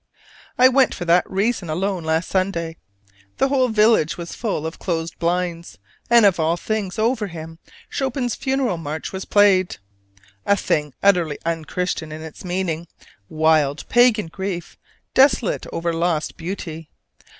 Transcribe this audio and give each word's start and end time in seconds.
I 0.57 0.67
went 0.67 0.95
for 0.95 1.05
that 1.05 1.29
reason 1.29 1.69
alone 1.69 2.03
last 2.03 2.27
Sunday. 2.27 2.77
The 3.37 3.49
whole 3.49 3.67
village 3.67 4.17
was 4.17 4.33
full 4.33 4.65
of 4.65 4.79
closed 4.79 5.19
blinds: 5.19 5.77
and 6.09 6.25
of 6.25 6.39
all 6.39 6.57
things 6.57 6.97
over 6.97 7.27
him 7.27 7.59
Chopin's 7.87 8.33
Funeral 8.33 8.77
March 8.77 9.13
was 9.13 9.25
played! 9.25 9.77
a 10.43 10.57
thing 10.57 10.95
utterly 11.03 11.37
unchristian 11.45 12.11
in 12.11 12.23
its 12.23 12.43
meaning: 12.43 12.87
wild 13.29 13.87
pagan 13.89 14.25
grief, 14.25 14.75
desolate 15.13 15.67
over 15.71 15.93
lost 15.93 16.35
beauty. 16.35 16.89